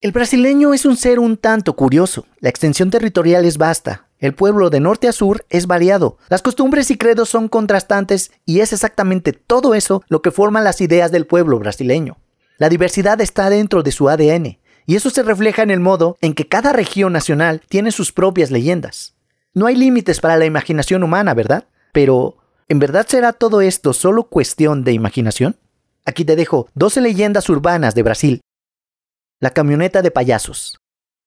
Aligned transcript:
El 0.00 0.12
brasileño 0.12 0.74
es 0.74 0.86
un 0.86 0.96
ser 0.96 1.18
un 1.18 1.36
tanto 1.36 1.74
curioso. 1.74 2.24
La 2.38 2.48
extensión 2.48 2.88
territorial 2.88 3.44
es 3.44 3.58
vasta. 3.58 4.06
El 4.20 4.32
pueblo 4.32 4.70
de 4.70 4.78
norte 4.78 5.08
a 5.08 5.12
sur 5.12 5.44
es 5.50 5.66
variado. 5.66 6.18
Las 6.28 6.40
costumbres 6.40 6.92
y 6.92 6.96
credos 6.96 7.30
son 7.30 7.48
contrastantes 7.48 8.30
y 8.44 8.60
es 8.60 8.72
exactamente 8.72 9.32
todo 9.32 9.74
eso 9.74 10.04
lo 10.08 10.22
que 10.22 10.30
forma 10.30 10.60
las 10.60 10.80
ideas 10.80 11.10
del 11.10 11.26
pueblo 11.26 11.58
brasileño. 11.58 12.16
La 12.58 12.68
diversidad 12.68 13.20
está 13.20 13.50
dentro 13.50 13.82
de 13.82 13.90
su 13.90 14.08
ADN 14.08 14.60
y 14.86 14.94
eso 14.94 15.10
se 15.10 15.24
refleja 15.24 15.64
en 15.64 15.72
el 15.72 15.80
modo 15.80 16.16
en 16.20 16.34
que 16.34 16.46
cada 16.46 16.72
región 16.72 17.12
nacional 17.12 17.60
tiene 17.68 17.90
sus 17.90 18.12
propias 18.12 18.52
leyendas. 18.52 19.16
No 19.52 19.66
hay 19.66 19.74
límites 19.74 20.20
para 20.20 20.36
la 20.36 20.46
imaginación 20.46 21.02
humana, 21.02 21.34
¿verdad? 21.34 21.64
Pero, 21.90 22.36
¿en 22.68 22.78
verdad 22.78 23.04
será 23.08 23.32
todo 23.32 23.62
esto 23.62 23.92
solo 23.92 24.28
cuestión 24.28 24.84
de 24.84 24.92
imaginación? 24.92 25.56
Aquí 26.04 26.24
te 26.24 26.36
dejo 26.36 26.68
12 26.74 27.00
leyendas 27.00 27.48
urbanas 27.48 27.96
de 27.96 28.04
Brasil 28.04 28.40
la 29.40 29.50
camioneta 29.50 30.02
de 30.02 30.10
payasos. 30.10 30.78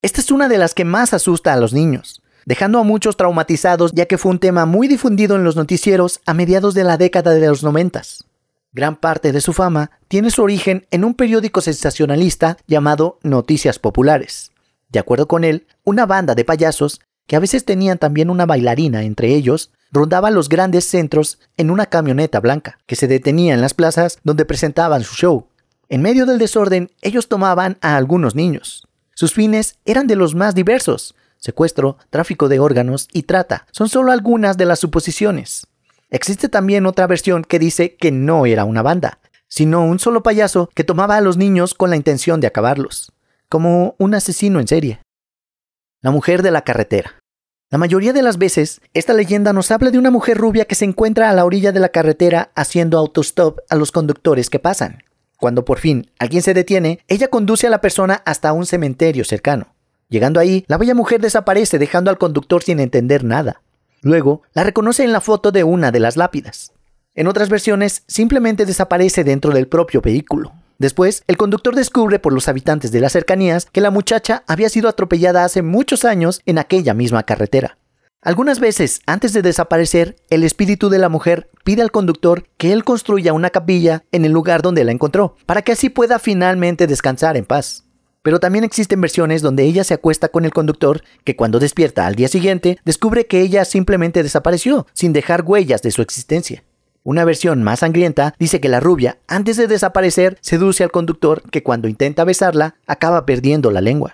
Esta 0.01 0.21
es 0.21 0.31
una 0.31 0.49
de 0.49 0.57
las 0.57 0.73
que 0.73 0.85
más 0.85 1.13
asusta 1.13 1.53
a 1.53 1.57
los 1.57 1.73
niños, 1.73 2.21
dejando 2.45 2.79
a 2.79 2.83
muchos 2.83 3.17
traumatizados 3.17 3.91
ya 3.93 4.05
que 4.05 4.17
fue 4.17 4.31
un 4.31 4.39
tema 4.39 4.65
muy 4.65 4.87
difundido 4.87 5.35
en 5.35 5.43
los 5.43 5.55
noticieros 5.55 6.19
a 6.25 6.33
mediados 6.33 6.73
de 6.73 6.83
la 6.83 6.97
década 6.97 7.33
de 7.33 7.47
los 7.47 7.63
noventas. 7.63 8.25
Gran 8.73 8.95
parte 8.95 9.31
de 9.31 9.41
su 9.41 9.53
fama 9.53 9.91
tiene 10.07 10.31
su 10.31 10.41
origen 10.41 10.87
en 10.91 11.03
un 11.03 11.13
periódico 11.13 11.61
sensacionalista 11.61 12.57
llamado 12.67 13.19
Noticias 13.21 13.79
Populares. 13.79 14.51
De 14.89 14.99
acuerdo 14.99 15.27
con 15.27 15.43
él, 15.43 15.67
una 15.83 16.05
banda 16.05 16.35
de 16.35 16.45
payasos, 16.45 17.01
que 17.27 17.35
a 17.35 17.39
veces 17.39 17.63
tenían 17.63 17.97
también 17.97 18.29
una 18.29 18.45
bailarina 18.45 19.03
entre 19.03 19.35
ellos, 19.35 19.71
rondaba 19.91 20.31
los 20.31 20.49
grandes 20.49 20.85
centros 20.85 21.39
en 21.57 21.69
una 21.69 21.85
camioneta 21.85 22.39
blanca, 22.39 22.79
que 22.87 22.95
se 22.95 23.07
detenía 23.07 23.53
en 23.53 23.61
las 23.61 23.73
plazas 23.73 24.19
donde 24.23 24.45
presentaban 24.45 25.03
su 25.03 25.15
show. 25.15 25.47
En 25.91 26.01
medio 26.01 26.25
del 26.25 26.37
desorden, 26.37 26.89
ellos 27.01 27.27
tomaban 27.27 27.77
a 27.81 27.97
algunos 27.97 28.33
niños. 28.33 28.87
Sus 29.13 29.33
fines 29.33 29.77
eran 29.83 30.07
de 30.07 30.15
los 30.15 30.35
más 30.35 30.55
diversos. 30.55 31.15
Secuestro, 31.35 31.97
tráfico 32.09 32.47
de 32.47 32.61
órganos 32.61 33.09
y 33.11 33.23
trata 33.23 33.67
son 33.71 33.89
solo 33.89 34.13
algunas 34.13 34.55
de 34.55 34.63
las 34.63 34.79
suposiciones. 34.79 35.67
Existe 36.09 36.47
también 36.47 36.85
otra 36.85 37.07
versión 37.07 37.43
que 37.43 37.59
dice 37.59 37.97
que 37.97 38.09
no 38.09 38.45
era 38.45 38.63
una 38.63 38.81
banda, 38.81 39.19
sino 39.49 39.83
un 39.83 39.99
solo 39.99 40.23
payaso 40.23 40.69
que 40.73 40.85
tomaba 40.85 41.17
a 41.17 41.21
los 41.21 41.35
niños 41.35 41.73
con 41.73 41.89
la 41.89 41.97
intención 41.97 42.39
de 42.39 42.47
acabarlos, 42.47 43.11
como 43.49 43.95
un 43.97 44.15
asesino 44.15 44.61
en 44.61 44.69
serie. 44.69 45.01
La 46.01 46.11
mujer 46.11 46.41
de 46.41 46.51
la 46.51 46.61
carretera. 46.61 47.15
La 47.69 47.77
mayoría 47.77 48.13
de 48.13 48.21
las 48.21 48.37
veces, 48.37 48.79
esta 48.93 49.11
leyenda 49.13 49.51
nos 49.51 49.71
habla 49.71 49.91
de 49.91 49.99
una 49.99 50.09
mujer 50.09 50.37
rubia 50.37 50.63
que 50.63 50.75
se 50.75 50.85
encuentra 50.85 51.29
a 51.29 51.33
la 51.33 51.43
orilla 51.43 51.73
de 51.73 51.81
la 51.81 51.89
carretera 51.89 52.53
haciendo 52.55 52.97
autostop 52.97 53.59
a 53.69 53.75
los 53.75 53.91
conductores 53.91 54.49
que 54.49 54.59
pasan. 54.59 55.03
Cuando 55.41 55.65
por 55.65 55.79
fin 55.79 56.11
alguien 56.19 56.43
se 56.43 56.53
detiene, 56.53 56.99
ella 57.07 57.27
conduce 57.27 57.65
a 57.65 57.71
la 57.71 57.81
persona 57.81 58.21
hasta 58.27 58.53
un 58.53 58.67
cementerio 58.67 59.25
cercano. 59.25 59.73
Llegando 60.07 60.39
ahí, 60.39 60.63
la 60.67 60.77
bella 60.77 60.93
mujer 60.93 61.19
desaparece 61.19 61.79
dejando 61.79 62.11
al 62.11 62.19
conductor 62.19 62.61
sin 62.61 62.79
entender 62.79 63.23
nada. 63.23 63.63
Luego, 64.03 64.43
la 64.53 64.63
reconoce 64.63 65.03
en 65.03 65.11
la 65.11 65.19
foto 65.19 65.51
de 65.51 65.63
una 65.63 65.91
de 65.91 65.99
las 65.99 66.15
lápidas. 66.15 66.73
En 67.15 67.25
otras 67.25 67.49
versiones, 67.49 68.03
simplemente 68.05 68.67
desaparece 68.67 69.23
dentro 69.23 69.51
del 69.51 69.67
propio 69.67 69.99
vehículo. 69.99 70.53
Después, 70.77 71.23
el 71.25 71.37
conductor 71.37 71.73
descubre 71.73 72.19
por 72.19 72.33
los 72.33 72.47
habitantes 72.47 72.91
de 72.91 73.01
las 73.01 73.13
cercanías 73.13 73.65
que 73.65 73.81
la 73.81 73.89
muchacha 73.89 74.43
había 74.45 74.69
sido 74.69 74.89
atropellada 74.89 75.43
hace 75.43 75.63
muchos 75.63 76.05
años 76.05 76.41
en 76.45 76.59
aquella 76.59 76.93
misma 76.93 77.23
carretera. 77.23 77.79
Algunas 78.23 78.59
veces, 78.59 79.01
antes 79.07 79.33
de 79.33 79.41
desaparecer, 79.41 80.15
el 80.29 80.43
espíritu 80.43 80.89
de 80.89 80.99
la 80.99 81.09
mujer 81.09 81.49
pide 81.63 81.81
al 81.81 81.89
conductor 81.89 82.47
que 82.57 82.71
él 82.71 82.83
construya 82.83 83.33
una 83.33 83.49
capilla 83.49 84.03
en 84.11 84.25
el 84.25 84.31
lugar 84.31 84.61
donde 84.61 84.83
la 84.83 84.91
encontró, 84.91 85.37
para 85.47 85.63
que 85.63 85.71
así 85.71 85.89
pueda 85.89 86.19
finalmente 86.19 86.85
descansar 86.85 87.35
en 87.35 87.45
paz. 87.45 87.83
Pero 88.21 88.39
también 88.39 88.63
existen 88.63 89.01
versiones 89.01 89.41
donde 89.41 89.63
ella 89.63 89.83
se 89.83 89.95
acuesta 89.95 90.27
con 90.27 90.45
el 90.45 90.53
conductor, 90.53 91.01
que 91.23 91.35
cuando 91.35 91.57
despierta 91.57 92.05
al 92.05 92.13
día 92.13 92.27
siguiente, 92.27 92.77
descubre 92.85 93.25
que 93.25 93.41
ella 93.41 93.65
simplemente 93.65 94.21
desapareció, 94.21 94.85
sin 94.93 95.13
dejar 95.13 95.41
huellas 95.43 95.81
de 95.81 95.89
su 95.89 96.03
existencia. 96.03 96.63
Una 97.01 97.25
versión 97.25 97.63
más 97.63 97.79
sangrienta 97.79 98.35
dice 98.37 98.61
que 98.61 98.69
la 98.69 98.79
rubia, 98.79 99.17
antes 99.27 99.57
de 99.57 99.65
desaparecer, 99.65 100.37
seduce 100.41 100.83
al 100.83 100.91
conductor 100.91 101.41
que 101.49 101.63
cuando 101.63 101.87
intenta 101.87 102.23
besarla, 102.23 102.75
acaba 102.85 103.25
perdiendo 103.25 103.71
la 103.71 103.81
lengua. 103.81 104.13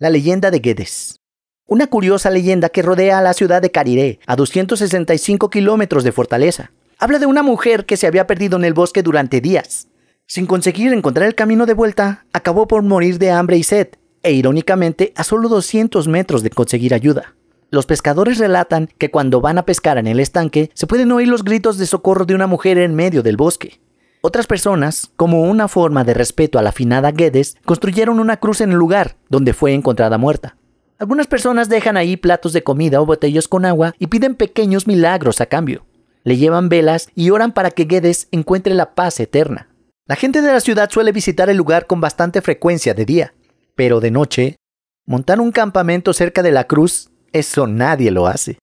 La 0.00 0.10
leyenda 0.10 0.50
de 0.50 0.58
Guedes. 0.58 1.20
Una 1.68 1.88
curiosa 1.88 2.30
leyenda 2.30 2.68
que 2.68 2.80
rodea 2.80 3.18
a 3.18 3.22
la 3.22 3.34
ciudad 3.34 3.60
de 3.60 3.72
Cariré, 3.72 4.20
a 4.28 4.36
265 4.36 5.50
kilómetros 5.50 6.04
de 6.04 6.12
Fortaleza. 6.12 6.70
Habla 6.96 7.18
de 7.18 7.26
una 7.26 7.42
mujer 7.42 7.86
que 7.86 7.96
se 7.96 8.06
había 8.06 8.28
perdido 8.28 8.56
en 8.56 8.64
el 8.64 8.72
bosque 8.72 9.02
durante 9.02 9.40
días. 9.40 9.88
Sin 10.28 10.46
conseguir 10.46 10.92
encontrar 10.92 11.26
el 11.26 11.34
camino 11.34 11.66
de 11.66 11.74
vuelta, 11.74 12.24
acabó 12.32 12.68
por 12.68 12.84
morir 12.84 13.18
de 13.18 13.32
hambre 13.32 13.56
y 13.56 13.64
sed, 13.64 13.88
e 14.22 14.30
irónicamente 14.30 15.12
a 15.16 15.24
solo 15.24 15.48
200 15.48 16.06
metros 16.06 16.44
de 16.44 16.50
conseguir 16.50 16.94
ayuda. 16.94 17.34
Los 17.72 17.84
pescadores 17.84 18.38
relatan 18.38 18.88
que 18.96 19.10
cuando 19.10 19.40
van 19.40 19.58
a 19.58 19.64
pescar 19.64 19.98
en 19.98 20.06
el 20.06 20.20
estanque 20.20 20.70
se 20.72 20.86
pueden 20.86 21.10
oír 21.10 21.26
los 21.26 21.42
gritos 21.42 21.78
de 21.78 21.86
socorro 21.86 22.26
de 22.26 22.36
una 22.36 22.46
mujer 22.46 22.78
en 22.78 22.94
medio 22.94 23.24
del 23.24 23.36
bosque. 23.36 23.80
Otras 24.20 24.46
personas, 24.46 25.10
como 25.16 25.42
una 25.42 25.66
forma 25.66 26.04
de 26.04 26.14
respeto 26.14 26.60
a 26.60 26.62
la 26.62 26.68
afinada 26.68 27.10
Guedes, 27.10 27.56
construyeron 27.64 28.20
una 28.20 28.36
cruz 28.36 28.60
en 28.60 28.70
el 28.70 28.78
lugar 28.78 29.16
donde 29.28 29.52
fue 29.52 29.74
encontrada 29.74 30.16
muerta. 30.16 30.56
Algunas 30.98 31.26
personas 31.26 31.68
dejan 31.68 31.98
ahí 31.98 32.16
platos 32.16 32.54
de 32.54 32.62
comida 32.62 33.02
o 33.02 33.06
botellas 33.06 33.48
con 33.48 33.66
agua 33.66 33.94
y 33.98 34.06
piden 34.06 34.34
pequeños 34.34 34.86
milagros 34.86 35.42
a 35.42 35.46
cambio. 35.46 35.84
Le 36.24 36.38
llevan 36.38 36.70
velas 36.70 37.10
y 37.14 37.30
oran 37.30 37.52
para 37.52 37.70
que 37.70 37.84
Guedes 37.84 38.28
encuentre 38.30 38.72
la 38.72 38.94
paz 38.94 39.20
eterna. 39.20 39.68
La 40.06 40.16
gente 40.16 40.40
de 40.40 40.52
la 40.52 40.60
ciudad 40.60 40.88
suele 40.90 41.12
visitar 41.12 41.50
el 41.50 41.56
lugar 41.58 41.86
con 41.86 42.00
bastante 42.00 42.40
frecuencia 42.40 42.94
de 42.94 43.04
día, 43.04 43.34
pero 43.74 44.00
de 44.00 44.10
noche, 44.10 44.56
montar 45.04 45.40
un 45.40 45.52
campamento 45.52 46.14
cerca 46.14 46.42
de 46.42 46.52
la 46.52 46.64
cruz, 46.64 47.10
eso 47.32 47.66
nadie 47.66 48.10
lo 48.10 48.26
hace. 48.26 48.58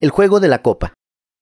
El 0.00 0.10
juego 0.10 0.40
de 0.40 0.48
la 0.48 0.62
copa. 0.62 0.94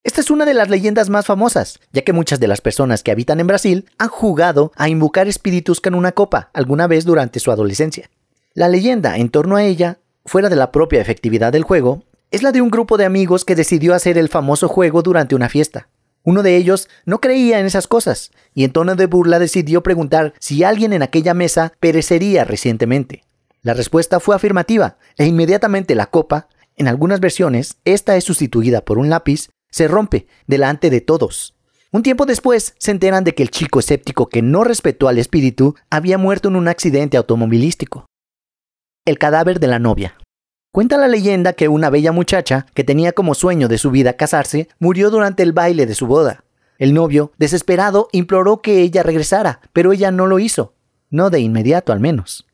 Esta 0.05 0.21
es 0.21 0.31
una 0.31 0.45
de 0.45 0.55
las 0.55 0.69
leyendas 0.69 1.09
más 1.09 1.27
famosas, 1.27 1.81
ya 1.93 2.03
que 2.03 2.12
muchas 2.12 2.39
de 2.39 2.49
las 2.49 2.61
personas 2.61 3.03
que 3.03 3.11
habitan 3.11 3.41
en 3.41 3.47
Brasil 3.47 3.91
han 3.99 4.09
jugado 4.09 4.73
a 4.77 4.89
invocar 4.89 5.27
espíritus 5.27 5.81
con 5.81 5.95
una 5.95 6.12
copa 6.12 6.51
alguna 6.53 6.87
vez 6.87 7.05
durante 7.05 7.41
su 7.41 7.51
adolescencia. 7.51 8.11
La 8.56 8.69
leyenda 8.69 9.19
en 9.19 9.28
torno 9.28 9.56
a 9.56 9.65
ella, 9.65 9.99
fuera 10.25 10.49
de 10.49 10.56
la 10.56 10.72
propia 10.72 11.03
efectividad 11.03 11.53
del 11.53 11.62
juego, 11.62 12.05
es 12.31 12.43
la 12.43 12.53
de 12.53 12.62
un 12.62 12.71
grupo 12.71 12.97
de 12.97 13.05
amigos 13.05 13.44
que 13.44 13.55
decidió 13.55 13.93
hacer 13.93 14.17
el 14.17 14.31
famoso 14.31 14.67
juego 14.67 15.03
durante 15.03 15.34
una 15.34 15.50
fiesta. 15.50 15.91
Uno 16.22 16.43
de 16.43 16.56
ellos 16.56 16.89
no 17.05 17.21
creía 17.21 17.61
en 17.61 17.67
esas 17.67 17.87
cosas 17.87 18.31
y 18.55 18.65
en 18.65 18.72
tono 18.72 18.97
de 18.97 19.05
burla 19.05 19.39
decidió 19.39 19.83
preguntar 19.83 20.33
si 20.39 20.65
alguien 20.65 20.94
en 20.94 21.03
aquella 21.03 21.34
mesa 21.34 21.75
perecería 21.81 22.44
recientemente. 22.44 23.25
La 23.61 23.75
respuesta 23.75 24.21
fue 24.21 24.34
afirmativa 24.34 24.97
e 25.19 25.27
inmediatamente 25.27 25.94
la 25.94 26.06
copa, 26.06 26.49
en 26.77 26.88
algunas 26.88 27.21
versiones, 27.21 27.77
esta 27.84 28.17
es 28.17 28.25
sustituida 28.25 28.87
por 28.87 28.97
un 28.97 29.11
lápiz, 29.11 29.50
se 29.71 29.87
rompe 29.87 30.28
delante 30.47 30.88
de 30.88 31.03
todos. 31.03 31.55
Un 31.93 32.03
tiempo 32.03 32.25
después 32.25 32.75
se 32.78 32.91
enteran 32.91 33.23
de 33.23 33.34
que 33.34 33.43
el 33.43 33.50
chico 33.50 33.81
escéptico 33.81 34.31
que 34.31 34.41
no 34.41 34.65
respetó 34.65 35.09
al 35.09 35.19
espíritu 35.19 35.75
había 35.91 36.17
muerto 36.17 36.49
en 36.49 36.56
un 36.56 36.69
accidente 36.69 37.19
automovilístico 37.19 38.06
el 39.06 39.19
cadáver 39.19 39.61
de 39.61 39.69
la 39.69 39.78
novia. 39.78 40.17
Cuenta 40.72 40.99
la 40.99 41.09
leyenda 41.09 41.55
que 41.55 41.69
una 41.69 41.89
bella 41.89 42.12
muchacha, 42.12 42.67
que 42.75 42.84
tenía 42.84 43.12
como 43.12 43.34
sueño 43.34 43.69
de 43.69 43.78
su 43.78 43.91
vida 43.91 44.12
casarse, 44.12 44.69
murió 44.78 45.11
durante 45.11 45.43
el 45.43 45.55
baile 45.55 45.87
de 45.87 45.94
su 45.94 46.06
boda. 46.06 46.44
El 46.78 46.93
novio, 46.93 47.33
desesperado, 47.39 48.09
imploró 48.12 48.61
que 48.61 48.83
ella 48.83 49.03
regresara, 49.03 49.61
pero 49.72 49.93
ella 49.93 50.11
no 50.11 50.27
lo 50.27 50.39
hizo, 50.39 50.75
no 51.09 51.31
de 51.31 51.41
inmediato 51.41 51.93
al 51.93 52.00
menos. 52.00 52.47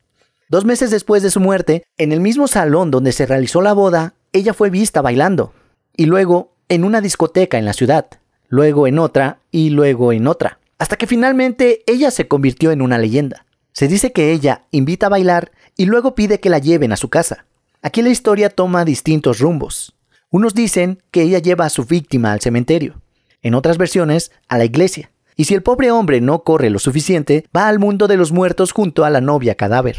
Dos 0.47 0.63
meses 0.63 0.91
después 0.91 1.21
de 1.23 1.31
su 1.31 1.41
muerte, 1.41 1.83
en 1.97 2.13
el 2.13 2.21
mismo 2.21 2.47
salón 2.47 2.91
donde 2.91 3.11
se 3.11 3.25
realizó 3.25 3.61
la 3.61 3.73
boda, 3.73 4.13
ella 4.31 4.53
fue 4.53 4.69
vista 4.69 5.01
bailando, 5.01 5.51
y 5.97 6.05
luego 6.05 6.53
en 6.69 6.85
una 6.85 7.01
discoteca 7.01 7.57
en 7.57 7.65
la 7.65 7.73
ciudad, 7.73 8.07
luego 8.47 8.87
en 8.87 8.99
otra 8.99 9.39
y 9.51 9.71
luego 9.71 10.13
en 10.13 10.27
otra, 10.27 10.59
hasta 10.77 10.95
que 10.95 11.07
finalmente 11.07 11.83
ella 11.87 12.11
se 12.11 12.27
convirtió 12.27 12.71
en 12.71 12.81
una 12.81 12.97
leyenda. 12.97 13.45
Se 13.73 13.87
dice 13.87 14.11
que 14.11 14.31
ella 14.31 14.63
invita 14.69 15.07
a 15.07 15.09
bailar 15.09 15.51
y 15.75 15.85
luego 15.85 16.15
pide 16.15 16.39
que 16.39 16.49
la 16.49 16.59
lleven 16.59 16.91
a 16.91 16.97
su 16.97 17.09
casa. 17.09 17.45
Aquí 17.81 18.01
la 18.01 18.09
historia 18.09 18.49
toma 18.49 18.85
distintos 18.85 19.39
rumbos. 19.39 19.95
Unos 20.29 20.53
dicen 20.53 21.01
que 21.11 21.21
ella 21.21 21.39
lleva 21.39 21.65
a 21.65 21.69
su 21.69 21.85
víctima 21.85 22.31
al 22.31 22.41
cementerio, 22.41 23.01
en 23.41 23.53
otras 23.53 23.77
versiones 23.77 24.31
a 24.47 24.57
la 24.57 24.65
iglesia, 24.65 25.11
y 25.35 25.45
si 25.45 25.53
el 25.53 25.63
pobre 25.63 25.91
hombre 25.91 26.21
no 26.21 26.43
corre 26.43 26.69
lo 26.69 26.79
suficiente, 26.79 27.45
va 27.55 27.67
al 27.67 27.79
mundo 27.79 28.07
de 28.07 28.17
los 28.17 28.31
muertos 28.31 28.71
junto 28.71 29.05
a 29.05 29.09
la 29.09 29.21
novia 29.21 29.55
cadáver. 29.55 29.97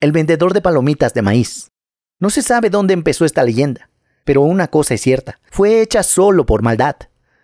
El 0.00 0.12
vendedor 0.12 0.54
de 0.54 0.60
palomitas 0.60 1.14
de 1.14 1.22
maíz. 1.22 1.70
No 2.18 2.30
se 2.30 2.42
sabe 2.42 2.70
dónde 2.70 2.94
empezó 2.94 3.24
esta 3.24 3.44
leyenda, 3.44 3.90
pero 4.24 4.42
una 4.42 4.68
cosa 4.68 4.94
es 4.94 5.00
cierta, 5.00 5.40
fue 5.50 5.82
hecha 5.82 6.02
solo 6.02 6.46
por 6.46 6.62
maldad. 6.62 6.96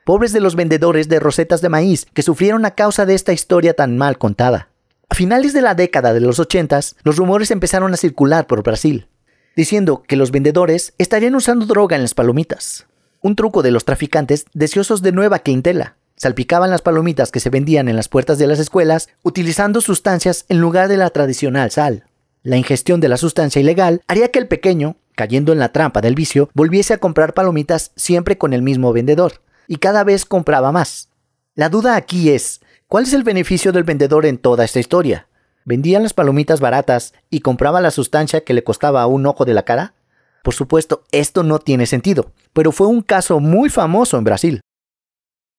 Pobres 0.04 0.32
de 0.32 0.40
los 0.40 0.56
vendedores 0.56 1.08
de 1.08 1.20
rosetas 1.20 1.60
de 1.60 1.68
maíz 1.68 2.06
que 2.14 2.22
sufrieron 2.22 2.64
a 2.64 2.70
causa 2.72 3.04
de 3.04 3.14
esta 3.14 3.32
historia 3.32 3.74
tan 3.74 3.98
mal 3.98 4.18
contada. 4.18 4.67
A 5.10 5.14
finales 5.14 5.52
de 5.54 5.62
la 5.62 5.74
década 5.74 6.12
de 6.12 6.20
los 6.20 6.38
80, 6.38 6.80
los 7.02 7.16
rumores 7.16 7.50
empezaron 7.50 7.94
a 7.94 7.96
circular 7.96 8.46
por 8.46 8.62
Brasil, 8.62 9.08
diciendo 9.56 10.02
que 10.06 10.16
los 10.16 10.30
vendedores 10.30 10.92
estarían 10.98 11.34
usando 11.34 11.64
droga 11.64 11.96
en 11.96 12.02
las 12.02 12.14
palomitas, 12.14 12.86
un 13.22 13.34
truco 13.34 13.62
de 13.62 13.70
los 13.70 13.86
traficantes 13.86 14.44
deseosos 14.52 15.00
de 15.02 15.12
nueva 15.12 15.38
clientela. 15.40 15.96
salpicaban 16.16 16.70
las 16.70 16.82
palomitas 16.82 17.30
que 17.30 17.38
se 17.38 17.48
vendían 17.48 17.88
en 17.88 17.94
las 17.94 18.08
puertas 18.08 18.38
de 18.38 18.48
las 18.48 18.58
escuelas 18.58 19.08
utilizando 19.22 19.80
sustancias 19.80 20.44
en 20.48 20.60
lugar 20.60 20.88
de 20.88 20.96
la 20.96 21.10
tradicional 21.10 21.70
sal. 21.70 22.04
La 22.42 22.56
ingestión 22.56 23.00
de 23.00 23.08
la 23.08 23.16
sustancia 23.16 23.60
ilegal 23.60 24.02
haría 24.08 24.28
que 24.32 24.40
el 24.40 24.48
pequeño, 24.48 24.96
cayendo 25.14 25.52
en 25.52 25.60
la 25.60 25.72
trampa 25.72 26.00
del 26.00 26.16
vicio, 26.16 26.50
volviese 26.54 26.92
a 26.92 26.98
comprar 26.98 27.34
palomitas 27.34 27.92
siempre 27.94 28.36
con 28.36 28.52
el 28.52 28.62
mismo 28.62 28.92
vendedor, 28.92 29.42
y 29.68 29.76
cada 29.76 30.02
vez 30.02 30.24
compraba 30.24 30.72
más. 30.72 31.08
La 31.54 31.68
duda 31.68 31.94
aquí 31.94 32.30
es, 32.30 32.60
¿cuál 32.88 33.04
es 33.04 33.12
el 33.12 33.22
beneficio 33.22 33.70
del 33.70 33.84
vendedor 33.84 34.26
en 34.26 34.38
toda 34.38 34.64
esta 34.64 34.80
historia? 34.80 35.28
¿Vendía 35.64 36.00
las 36.00 36.14
palomitas 36.14 36.60
baratas 36.60 37.12
y 37.30 37.40
compraba 37.40 37.80
la 37.80 37.90
sustancia 37.90 38.42
que 38.42 38.54
le 38.54 38.64
costaba 38.64 39.06
un 39.06 39.26
ojo 39.26 39.44
de 39.44 39.54
la 39.54 39.64
cara? 39.64 39.94
Por 40.42 40.54
supuesto, 40.54 41.04
esto 41.12 41.42
no 41.42 41.58
tiene 41.58 41.86
sentido, 41.86 42.32
pero 42.54 42.72
fue 42.72 42.86
un 42.86 43.02
caso 43.02 43.38
muy 43.38 43.68
famoso 43.68 44.16
en 44.16 44.24
Brasil. 44.24 44.60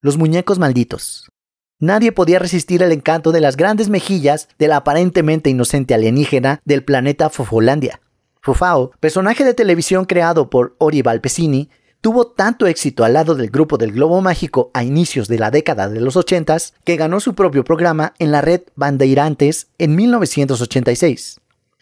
Los 0.02 0.18
muñecos 0.18 0.58
malditos. 0.58 1.30
Nadie 1.80 2.12
podía 2.12 2.40
resistir 2.40 2.82
el 2.82 2.92
encanto 2.92 3.32
de 3.32 3.40
las 3.40 3.56
grandes 3.56 3.90
mejillas 3.90 4.50
de 4.58 4.68
la 4.68 4.78
aparentemente 4.78 5.50
inocente 5.50 5.94
alienígena 5.94 6.60
del 6.66 6.84
planeta 6.84 7.30
Fofolandia. 7.30 8.02
Fofao, 8.42 8.92
personaje 9.00 9.44
de 9.44 9.54
televisión 9.54 10.06
creado 10.06 10.50
por 10.50 10.76
Ori 10.80 11.02
Valpesini, 11.02 11.70
tuvo 12.02 12.28
tanto 12.28 12.68
éxito 12.68 13.04
al 13.04 13.14
lado 13.14 13.36
del 13.36 13.50
grupo 13.50 13.78
del 13.78 13.92
Globo 13.92 14.22
Mágico 14.22 14.72
a 14.74 14.84
inicios 14.84 15.28
de 15.28 15.38
la 15.38 15.52
década 15.52 15.90
de 15.90 16.00
los 16.00 16.16
80 16.16 16.58
que 16.84 16.96
ganó 16.96 17.20
su 17.20 17.36
propio 17.36 17.64
programa 17.64 18.14
en 18.20 18.32
la 18.32 18.42
red 18.42 18.62
Bandeirantes 18.76 19.68
en 19.78 19.96
1986. 19.96 21.40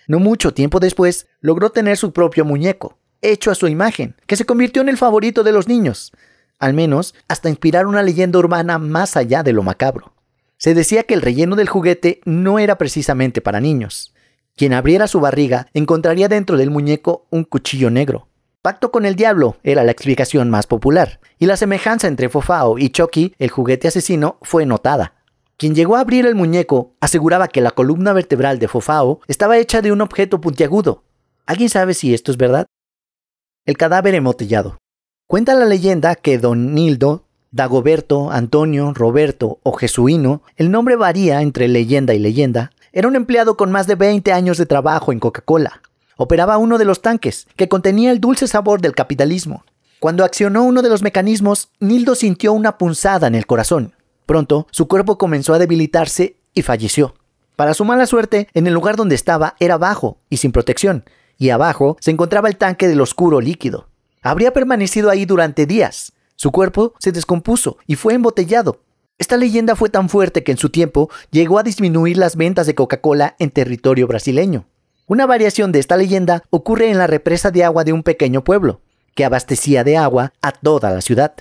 No 0.08 0.20
mucho 0.20 0.54
tiempo 0.54 0.80
después, 0.80 1.28
logró 1.42 1.70
tener 1.70 1.98
su 1.98 2.14
propio 2.14 2.46
muñeco, 2.46 2.98
hecho 3.22 3.52
a 3.52 3.56
su 3.56 3.68
imagen, 3.68 4.16
que 4.26 4.36
se 4.36 4.46
convirtió 4.46 4.82
en 4.82 4.90
el 4.90 4.98
favorito 4.98 5.44
de 5.44 5.52
los 5.52 5.68
niños, 5.68 6.12
al 6.60 6.74
menos 6.74 7.14
hasta 7.28 7.50
inspirar 7.50 7.86
una 7.86 8.04
leyenda 8.04 8.40
urbana 8.40 8.80
más 8.80 9.18
allá 9.18 9.44
de 9.44 9.54
lo 9.54 9.64
macabro. 9.64 10.14
Se 10.58 10.74
decía 10.74 11.04
que 11.04 11.14
el 11.14 11.22
relleno 11.22 11.56
del 11.56 11.70
juguete 11.70 12.22
no 12.26 12.58
era 12.58 12.78
precisamente 12.78 13.42
para 13.42 13.60
niños. 13.60 14.14
Quien 14.56 14.74
abriera 14.74 15.08
su 15.08 15.20
barriga 15.20 15.68
encontraría 15.74 16.30
dentro 16.30 16.58
del 16.58 16.72
muñeco 16.72 17.28
un 17.30 17.44
cuchillo 17.44 17.92
negro. 17.92 18.28
Pacto 18.68 18.92
con 18.92 19.06
el 19.06 19.16
diablo 19.16 19.56
era 19.64 19.86
la 19.86 19.94
explicación 19.94 20.50
más 20.50 20.68
popular, 20.68 21.22
y 21.40 21.46
la 21.46 21.56
semejanza 21.56 22.10
entre 22.10 22.28
Fofao 22.28 22.78
y 22.78 22.90
Chucky, 22.90 23.34
el 23.40 23.50
juguete 23.50 23.88
asesino, 23.88 24.40
fue 24.42 24.66
notada. 24.66 25.14
Quien 25.56 25.74
llegó 25.74 25.96
a 25.96 26.02
abrir 26.02 26.26
el 26.26 26.36
muñeco 26.36 26.92
aseguraba 27.00 27.48
que 27.48 27.62
la 27.62 27.72
columna 27.72 28.12
vertebral 28.12 28.60
de 28.60 28.68
Fofao 28.68 29.22
estaba 29.30 29.58
hecha 29.58 29.82
de 29.82 29.94
un 29.94 30.02
objeto 30.02 30.42
puntiagudo. 30.42 31.06
¿Alguien 31.46 31.70
sabe 31.70 31.94
si 31.94 32.14
esto 32.14 32.30
es 32.30 32.36
verdad? 32.36 32.66
El 33.66 33.78
cadáver 33.78 34.16
embotellado. 34.16 34.80
Cuenta 35.28 35.56
la 35.56 35.64
leyenda 35.64 36.16
que 36.16 36.38
Don 36.38 36.74
Nildo, 36.74 37.24
Dagoberto, 37.52 38.32
Antonio, 38.32 38.92
Roberto 38.94 39.62
o 39.64 39.72
Jesuino, 39.72 40.42
el 40.58 40.72
nombre 40.72 40.98
varía 40.98 41.42
entre 41.42 41.70
leyenda 41.70 42.16
y 42.16 42.20
leyenda, 42.20 42.72
era 42.92 43.08
un 43.08 43.16
empleado 43.16 43.56
con 43.56 43.72
más 43.72 43.88
de 43.88 43.96
20 43.96 44.34
años 44.34 44.58
de 44.58 44.66
trabajo 44.66 45.14
en 45.14 45.20
Coca-Cola. 45.20 45.82
Operaba 46.18 46.58
uno 46.58 46.78
de 46.78 46.86
los 46.86 47.02
tanques, 47.02 47.48
que 47.56 47.70
contenía 47.70 48.12
el 48.12 48.20
dulce 48.20 48.48
sabor 48.48 48.82
del 48.82 48.96
capitalismo. 48.96 49.64
Cuando 50.00 50.24
accionó 50.24 50.64
uno 50.64 50.82
de 50.82 50.90
los 50.90 51.02
mecanismos, 51.02 51.70
Nildo 51.80 52.16
sintió 52.16 52.54
una 52.54 52.78
punzada 52.78 53.28
en 53.28 53.36
el 53.36 53.46
corazón. 53.46 53.94
Pronto, 54.26 54.68
su 54.72 54.88
cuerpo 54.88 55.18
comenzó 55.18 55.54
a 55.54 55.60
debilitarse 55.60 56.38
y 56.54 56.64
falleció. 56.64 57.14
Para 57.56 57.74
su 57.74 57.86
mala 57.86 58.06
suerte, 58.06 58.48
en 58.54 58.68
el 58.68 58.74
lugar 58.74 58.96
donde 58.96 59.16
estaba 59.16 59.56
era 59.60 59.78
bajo 59.78 60.18
y 60.30 60.38
sin 60.38 60.52
protección, 60.52 61.06
y 61.38 61.50
abajo 61.50 61.98
se 62.00 62.12
encontraba 62.12 62.50
el 62.50 62.58
tanque 62.58 62.88
del 62.88 63.02
oscuro 63.02 63.40
líquido. 63.40 63.88
Habría 64.22 64.54
permanecido 64.54 65.10
ahí 65.10 65.26
durante 65.26 65.66
días. 65.66 66.14
Su 66.36 66.52
cuerpo 66.52 66.94
se 67.00 67.12
descompuso 67.12 67.78
y 67.88 67.96
fue 67.96 68.14
embotellado. 68.14 68.82
Esta 69.18 69.38
leyenda 69.38 69.76
fue 69.76 69.90
tan 69.90 70.10
fuerte 70.10 70.44
que 70.44 70.52
en 70.52 70.58
su 70.58 70.70
tiempo 70.70 71.10
llegó 71.32 71.58
a 71.58 71.64
disminuir 71.64 72.18
las 72.18 72.36
ventas 72.36 72.68
de 72.68 72.76
Coca-Cola 72.76 73.36
en 73.40 73.50
territorio 73.50 74.06
brasileño. 74.08 74.68
Una 75.08 75.26
variación 75.26 75.72
de 75.72 75.80
esta 75.80 75.98
leyenda 75.98 76.44
ocurre 76.50 76.92
en 76.92 76.98
la 76.98 77.08
represa 77.08 77.50
de 77.50 77.64
agua 77.64 77.84
de 77.84 77.94
un 77.94 78.04
pequeño 78.04 78.44
pueblo, 78.44 78.82
que 79.16 79.26
abastecía 79.26 79.84
de 79.84 79.98
agua 79.98 80.34
a 80.42 80.52
toda 80.52 80.92
la 80.92 81.02
ciudad. 81.02 81.34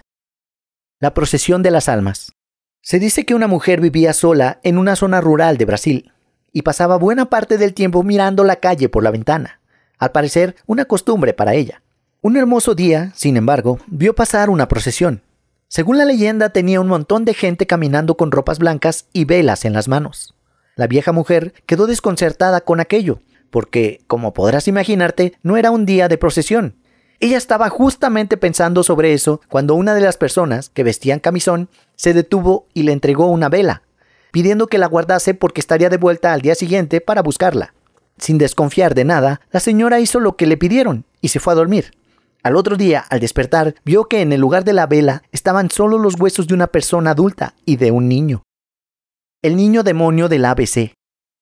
La 1.01 1.13
procesión 1.13 1.63
de 1.63 1.73
las 1.73 1.89
almas. 1.89 2.33
Se 2.81 2.99
dice 2.99 3.27
que 3.27 3.35
una 3.35 3.49
mujer 3.49 3.81
vivía 3.81 4.13
sola 4.13 4.61
en 4.63 4.79
una 4.79 4.95
zona 4.95 5.21
rural 5.21 5.59
de 5.59 5.65
Brasil 5.65 6.13
y 6.53 6.63
pasaba 6.63 6.97
buena 6.97 7.29
parte 7.29 7.59
del 7.59 7.75
tiempo 7.75 8.03
mirando 8.03 8.45
la 8.45 8.57
calle 8.57 8.89
por 8.89 9.03
la 9.03 9.11
ventana, 9.11 9.61
al 9.99 10.13
parecer 10.13 10.55
una 10.67 10.85
costumbre 10.85 11.35
para 11.35 11.55
ella. 11.55 11.83
Un 12.23 12.37
hermoso 12.37 12.75
día, 12.75 13.13
sin 13.17 13.37
embargo, 13.37 13.81
vio 13.89 14.15
pasar 14.15 14.49
una 14.49 14.69
procesión, 14.69 15.23
según 15.69 15.99
la 15.99 16.05
leyenda, 16.05 16.51
tenía 16.51 16.81
un 16.81 16.87
montón 16.87 17.25
de 17.25 17.35
gente 17.35 17.67
caminando 17.67 18.17
con 18.17 18.31
ropas 18.31 18.59
blancas 18.59 19.07
y 19.13 19.25
velas 19.25 19.65
en 19.65 19.73
las 19.73 19.89
manos. 19.89 20.35
La 20.77 20.87
vieja 20.87 21.11
mujer 21.11 21.55
quedó 21.67 21.87
desconcertada 21.87 22.61
con 22.61 22.79
aquello, 22.79 23.21
porque, 23.51 24.01
como 24.07 24.33
podrás 24.33 24.69
imaginarte, 24.69 25.35
no 25.43 25.57
era 25.57 25.71
un 25.71 25.87
día 25.87 26.09
de 26.09 26.19
procesión. 26.19 26.77
Ella 27.19 27.39
estaba 27.39 27.71
justamente 27.71 28.37
pensando 28.37 28.83
sobre 28.83 29.15
eso 29.15 29.41
cuando 29.49 29.75
una 29.75 29.95
de 29.95 30.03
las 30.03 30.17
personas 30.17 30.69
que 30.69 30.83
vestían 30.83 31.19
camisón 31.19 31.71
se 31.95 32.13
detuvo 32.13 32.67
y 32.75 32.83
le 32.83 32.93
entregó 32.93 33.27
una 33.27 33.49
vela, 33.49 33.83
pidiendo 34.33 34.67
que 34.67 34.79
la 34.79 34.87
guardase 34.87 35.33
porque 35.33 35.61
estaría 35.61 35.89
de 35.89 35.97
vuelta 35.97 36.33
al 36.33 36.43
día 36.43 36.55
siguiente 36.55 37.01
para 37.01 37.23
buscarla. 37.23 37.73
Sin 38.19 38.39
desconfiar 38.39 38.95
de 38.95 39.05
nada, 39.05 39.41
la 39.51 39.61
señora 39.61 40.01
hizo 40.01 40.21
lo 40.21 40.37
que 40.37 40.47
le 40.47 40.57
pidieron 40.57 41.05
y 41.21 41.29
se 41.29 41.41
fue 41.41 41.53
a 41.55 41.57
dormir. 41.57 41.93
Al 42.43 42.57
otro 42.57 42.77
día, 42.77 43.01
al 43.01 43.21
despertar, 43.21 43.75
vio 43.85 44.05
que 44.05 44.21
en 44.21 44.33
el 44.33 44.41
lugar 44.41 44.65
de 44.65 44.73
la 44.73 44.87
vela 44.87 45.23
estaban 45.33 45.71
solo 45.71 45.99
los 45.99 46.21
huesos 46.21 46.47
de 46.47 46.55
una 46.55 46.69
persona 46.69 47.11
adulta 47.11 47.55
y 47.65 47.77
de 47.77 47.91
un 47.91 48.09
niño. 48.09 48.43
El 49.43 49.57
niño 49.57 49.83
demonio 49.83 50.29
del 50.29 50.45
ABC. 50.45 50.96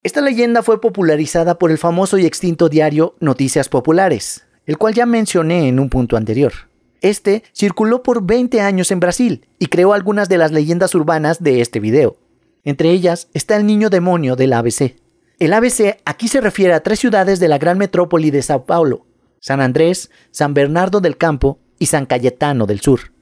Esta 0.04 0.20
leyenda 0.20 0.62
fue 0.62 0.82
popularizada 0.82 1.58
por 1.58 1.70
el 1.70 1.78
famoso 1.78 2.18
y 2.18 2.26
extinto 2.26 2.68
diario 2.68 3.14
Noticias 3.20 3.70
Populares, 3.70 4.44
el 4.66 4.76
cual 4.76 4.92
ya 4.92 5.06
mencioné 5.06 5.66
en 5.66 5.80
un 5.80 5.88
punto 5.88 6.18
anterior. 6.18 6.52
Este 7.00 7.42
circuló 7.54 8.02
por 8.02 8.22
20 8.22 8.60
años 8.60 8.90
en 8.90 9.00
Brasil 9.00 9.48
y 9.58 9.68
creó 9.68 9.94
algunas 9.94 10.28
de 10.28 10.36
las 10.36 10.52
leyendas 10.52 10.94
urbanas 10.94 11.42
de 11.42 11.62
este 11.62 11.80
video. 11.80 12.18
Entre 12.64 12.90
ellas 12.90 13.28
está 13.32 13.56
el 13.56 13.64
niño 13.64 13.88
demonio 13.88 14.36
del 14.36 14.52
ABC. 14.52 14.94
El 15.38 15.54
ABC 15.54 15.96
aquí 16.04 16.28
se 16.28 16.42
refiere 16.42 16.74
a 16.74 16.82
tres 16.82 17.00
ciudades 17.00 17.40
de 17.40 17.48
la 17.48 17.56
gran 17.56 17.78
metrópoli 17.78 18.30
de 18.30 18.42
Sao 18.42 18.66
Paulo, 18.66 19.06
San 19.40 19.62
Andrés, 19.62 20.10
San 20.30 20.52
Bernardo 20.52 21.00
del 21.00 21.16
Campo 21.16 21.60
y 21.78 21.86
San 21.86 22.04
Cayetano 22.04 22.66
del 22.66 22.82
Sur. 22.82 23.12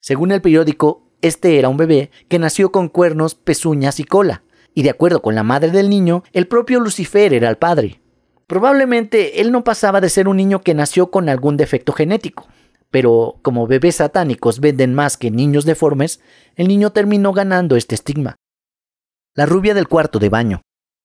Según 0.00 0.32
el 0.32 0.42
periódico, 0.42 1.06
este 1.20 1.60
era 1.60 1.68
un 1.68 1.76
bebé 1.76 2.10
que 2.28 2.40
nació 2.40 2.72
con 2.72 2.88
cuernos, 2.88 3.36
pezuñas 3.36 4.00
y 4.00 4.04
cola, 4.04 4.42
y 4.74 4.82
de 4.82 4.90
acuerdo 4.90 5.22
con 5.22 5.34
la 5.34 5.42
madre 5.42 5.70
del 5.70 5.90
niño, 5.90 6.24
el 6.32 6.46
propio 6.48 6.80
Lucifer 6.80 7.32
era 7.34 7.48
el 7.48 7.56
padre. 7.56 8.00
Probablemente 8.46 9.40
él 9.40 9.52
no 9.52 9.64
pasaba 9.64 10.00
de 10.00 10.08
ser 10.08 10.28
un 10.28 10.36
niño 10.36 10.60
que 10.60 10.74
nació 10.74 11.10
con 11.10 11.28
algún 11.28 11.56
defecto 11.56 11.92
genético, 11.92 12.48
pero 12.90 13.38
como 13.42 13.66
bebés 13.66 13.96
satánicos 13.96 14.60
venden 14.60 14.94
más 14.94 15.16
que 15.16 15.30
niños 15.30 15.64
deformes, 15.64 16.20
el 16.56 16.68
niño 16.68 16.90
terminó 16.90 17.32
ganando 17.32 17.76
este 17.76 17.94
estigma. 17.94 18.36
La 19.34 19.46
rubia 19.46 19.74
del 19.74 19.88
cuarto 19.88 20.18
de 20.18 20.28
baño. 20.28 20.62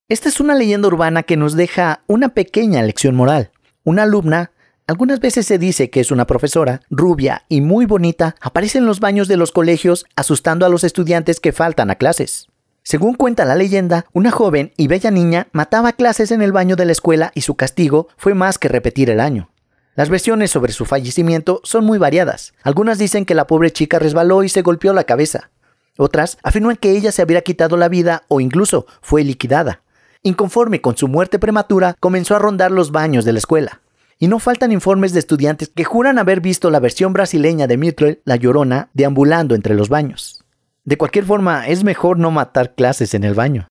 Esta 0.10 0.30
es 0.30 0.40
una 0.40 0.56
leyenda 0.56 0.88
urbana 0.88 1.24
que 1.24 1.38
nos 1.38 1.56
deja 1.56 2.02
una 2.08 2.30
pequeña 2.30 2.82
lección 2.82 3.16
moral. 3.16 3.52
Una 3.84 4.04
alumna 4.04 4.52
algunas 4.88 5.20
veces 5.20 5.46
se 5.46 5.58
dice 5.58 5.90
que 5.90 6.00
es 6.00 6.12
una 6.12 6.26
profesora, 6.26 6.82
rubia 6.90 7.44
y 7.50 7.60
muy 7.60 7.86
bonita, 7.86 8.36
aparece 8.40 8.78
en 8.78 8.86
los 8.86 9.02
baños 9.02 9.28
de 9.28 9.36
los 9.36 9.52
colegios 9.52 10.06
asustando 10.16 10.66
a 10.66 10.70
los 10.70 10.86
estudiantes 10.86 11.42
que 11.42 11.52
faltan 11.52 11.90
a 11.90 11.96
clases. 11.96 12.48
Según 12.90 13.16
cuenta 13.16 13.44
la 13.44 13.56
leyenda, 13.56 14.06
una 14.14 14.32
joven 14.32 14.72
y 14.78 14.88
bella 14.88 15.12
niña 15.12 15.50
mataba 15.52 15.92
clases 15.92 16.32
en 16.32 16.42
el 16.42 16.54
baño 16.54 16.78
de 16.78 16.86
la 16.86 16.94
escuela 16.94 17.34
y 17.36 17.42
su 17.42 17.56
castigo 17.56 18.08
fue 18.16 18.34
más 18.34 18.58
que 18.58 18.70
repetir 18.70 19.10
el 19.10 19.20
año. 19.20 19.50
Las 19.96 20.08
versiones 20.08 20.52
sobre 20.52 20.72
su 20.72 20.86
fallecimiento 20.86 21.60
son 21.66 21.84
muy 21.84 21.98
variadas. 21.98 22.54
Algunas 22.64 22.98
dicen 22.98 23.26
que 23.26 23.36
la 23.36 23.46
pobre 23.46 23.72
chica 23.72 24.00
resbaló 24.00 24.42
y 24.42 24.48
se 24.48 24.62
golpeó 24.62 24.94
la 24.94 25.04
cabeza. 25.04 25.50
Otras 25.98 26.38
afirman 26.44 26.78
que 26.78 26.92
ella 26.92 27.12
se 27.12 27.22
habría 27.22 27.42
quitado 27.42 27.76
la 27.76 27.90
vida 27.90 28.24
o 28.30 28.40
incluso 28.40 28.86
fue 29.02 29.26
liquidada. 29.26 29.82
Inconforme 30.24 30.80
con 30.80 30.96
su 30.96 31.10
muerte 31.10 31.40
prematura, 31.40 31.94
comenzó 32.00 32.38
a 32.38 32.40
rondar 32.40 32.72
los 32.72 32.94
baños 32.94 33.26
de 33.26 33.34
la 33.34 33.40
escuela. 33.40 33.82
Y 34.18 34.30
no 34.30 34.40
faltan 34.40 34.72
informes 34.72 35.12
de 35.12 35.20
estudiantes 35.20 35.68
que 35.76 35.84
juran 35.84 36.20
haber 36.20 36.40
visto 36.40 36.72
la 36.72 36.80
versión 36.80 37.12
brasileña 37.12 37.68
de 37.68 37.76
Myrtle, 37.76 38.22
la 38.24 38.38
llorona, 38.38 38.92
deambulando 38.94 39.56
entre 39.56 39.76
los 39.76 39.90
baños. 39.90 40.46
De 40.88 40.98
cualquier 40.98 41.26
forma, 41.26 41.68
es 41.68 41.84
mejor 41.84 42.18
no 42.18 42.32
matar 42.32 42.74
clases 42.74 43.14
en 43.14 43.26
el 43.26 43.34
baño. 43.34 43.68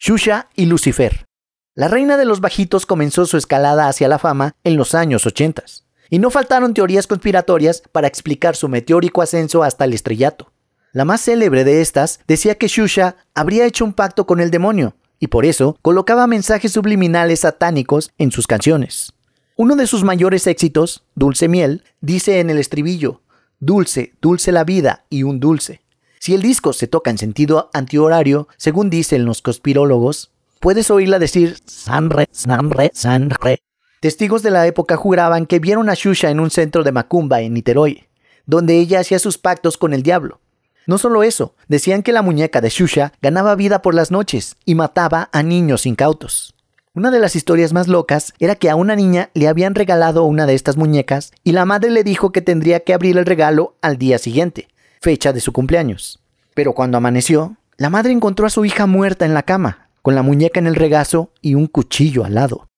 Shusha 0.00 0.48
y 0.54 0.64
Lucifer. 0.64 1.26
La 1.74 1.88
reina 1.88 2.16
de 2.16 2.24
los 2.24 2.40
bajitos 2.40 2.86
comenzó 2.86 3.26
su 3.26 3.36
escalada 3.36 3.86
hacia 3.86 4.08
la 4.08 4.18
fama 4.18 4.54
en 4.64 4.78
los 4.78 4.94
años 4.94 5.26
80, 5.26 5.64
y 6.08 6.18
no 6.18 6.30
faltaron 6.30 6.72
teorías 6.72 7.06
conspiratorias 7.06 7.82
para 7.92 8.06
explicar 8.08 8.56
su 8.56 8.70
meteórico 8.70 9.20
ascenso 9.20 9.62
hasta 9.62 9.84
el 9.84 9.92
estrellato. 9.92 10.50
La 10.92 11.04
más 11.04 11.20
célebre 11.20 11.64
de 11.64 11.82
estas 11.82 12.20
decía 12.26 12.54
que 12.54 12.68
Shusha 12.68 13.16
habría 13.34 13.66
hecho 13.66 13.84
un 13.84 13.92
pacto 13.92 14.26
con 14.26 14.40
el 14.40 14.50
demonio, 14.50 14.96
y 15.20 15.26
por 15.26 15.44
eso 15.44 15.76
colocaba 15.82 16.26
mensajes 16.26 16.72
subliminales 16.72 17.40
satánicos 17.40 18.10
en 18.16 18.30
sus 18.30 18.46
canciones. 18.46 19.12
Uno 19.54 19.76
de 19.76 19.86
sus 19.86 20.02
mayores 20.02 20.46
éxitos, 20.46 21.04
Dulce 21.14 21.46
Miel, 21.46 21.84
dice 22.00 22.40
en 22.40 22.48
el 22.48 22.56
estribillo, 22.56 23.20
Dulce, 23.60 24.14
dulce 24.22 24.50
la 24.50 24.64
vida 24.64 25.04
y 25.10 25.22
un 25.22 25.40
dulce. 25.40 25.82
Si 26.26 26.34
el 26.34 26.42
disco 26.42 26.72
se 26.72 26.88
toca 26.88 27.12
en 27.12 27.18
sentido 27.18 27.70
antihorario, 27.72 28.48
según 28.56 28.90
dicen 28.90 29.24
los 29.24 29.42
conspirólogos, 29.42 30.32
puedes 30.58 30.90
oírla 30.90 31.20
decir 31.20 31.56
Sanre, 31.66 32.26
Sanre, 32.32 32.90
Sanre. 32.92 33.60
Testigos 34.00 34.42
de 34.42 34.50
la 34.50 34.66
época 34.66 34.96
juraban 34.96 35.46
que 35.46 35.60
vieron 35.60 35.88
a 35.88 35.94
Shusha 35.94 36.30
en 36.30 36.40
un 36.40 36.50
centro 36.50 36.82
de 36.82 36.90
Macumba 36.90 37.42
en 37.42 37.54
Niterói, 37.54 38.08
donde 38.44 38.76
ella 38.76 38.98
hacía 38.98 39.20
sus 39.20 39.38
pactos 39.38 39.76
con 39.76 39.94
el 39.94 40.02
diablo. 40.02 40.40
No 40.88 40.98
solo 40.98 41.22
eso, 41.22 41.54
decían 41.68 42.02
que 42.02 42.10
la 42.10 42.22
muñeca 42.22 42.60
de 42.60 42.70
Shusha 42.70 43.12
ganaba 43.22 43.54
vida 43.54 43.80
por 43.80 43.94
las 43.94 44.10
noches 44.10 44.56
y 44.64 44.74
mataba 44.74 45.30
a 45.32 45.44
niños 45.44 45.86
incautos. 45.86 46.56
Una 46.92 47.12
de 47.12 47.20
las 47.20 47.36
historias 47.36 47.72
más 47.72 47.86
locas 47.86 48.34
era 48.40 48.56
que 48.56 48.68
a 48.68 48.74
una 48.74 48.96
niña 48.96 49.30
le 49.34 49.46
habían 49.46 49.76
regalado 49.76 50.24
una 50.24 50.46
de 50.46 50.54
estas 50.54 50.76
muñecas 50.76 51.30
y 51.44 51.52
la 51.52 51.66
madre 51.66 51.90
le 51.90 52.02
dijo 52.02 52.32
que 52.32 52.42
tendría 52.42 52.80
que 52.80 52.94
abrir 52.94 53.16
el 53.16 53.26
regalo 53.26 53.76
al 53.80 53.96
día 53.96 54.18
siguiente, 54.18 54.66
fecha 55.00 55.32
de 55.32 55.40
su 55.40 55.52
cumpleaños. 55.52 56.20
Pero 56.54 56.72
cuando 56.72 56.98
amaneció, 56.98 57.56
la 57.76 57.90
madre 57.90 58.12
encontró 58.12 58.46
a 58.46 58.50
su 58.50 58.64
hija 58.64 58.86
muerta 58.86 59.24
en 59.24 59.34
la 59.34 59.42
cama, 59.42 59.88
con 60.02 60.14
la 60.14 60.22
muñeca 60.22 60.60
en 60.60 60.66
el 60.66 60.74
regazo 60.74 61.30
y 61.42 61.54
un 61.54 61.66
cuchillo 61.66 62.24
al 62.24 62.34
lado. 62.34 62.68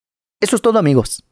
Eso 0.41 0.57
es 0.57 0.63
todo 0.63 0.79
amigos. 0.79 1.25